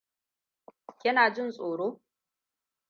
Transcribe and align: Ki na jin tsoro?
Ki 0.99 1.09
na 1.15 1.23
jin 1.35 1.49
tsoro? 1.53 1.87